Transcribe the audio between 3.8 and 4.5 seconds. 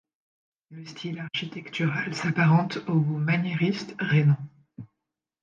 rhénan.